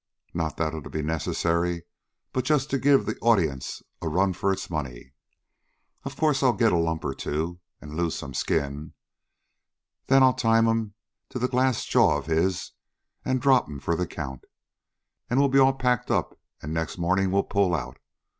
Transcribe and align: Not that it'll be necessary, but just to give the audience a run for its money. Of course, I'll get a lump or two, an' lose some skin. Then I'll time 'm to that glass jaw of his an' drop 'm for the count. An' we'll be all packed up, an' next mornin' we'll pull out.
Not 0.33 0.57
that 0.57 0.73
it'll 0.73 0.89
be 0.89 1.03
necessary, 1.03 1.83
but 2.33 2.43
just 2.43 2.71
to 2.71 2.79
give 2.79 3.05
the 3.05 3.19
audience 3.19 3.83
a 4.01 4.07
run 4.07 4.33
for 4.33 4.51
its 4.51 4.67
money. 4.67 5.13
Of 6.05 6.15
course, 6.17 6.41
I'll 6.41 6.53
get 6.53 6.71
a 6.71 6.75
lump 6.77 7.05
or 7.05 7.13
two, 7.13 7.59
an' 7.79 7.95
lose 7.95 8.15
some 8.15 8.33
skin. 8.33 8.93
Then 10.07 10.23
I'll 10.23 10.33
time 10.33 10.67
'm 10.67 10.95
to 11.29 11.37
that 11.37 11.51
glass 11.51 11.85
jaw 11.85 12.17
of 12.17 12.25
his 12.25 12.71
an' 13.23 13.37
drop 13.37 13.69
'm 13.69 13.79
for 13.79 13.95
the 13.95 14.07
count. 14.07 14.45
An' 15.29 15.37
we'll 15.37 15.49
be 15.49 15.59
all 15.59 15.71
packed 15.73 16.09
up, 16.09 16.35
an' 16.63 16.73
next 16.73 16.97
mornin' 16.97 17.29
we'll 17.29 17.43
pull 17.43 17.75
out. 17.75 17.99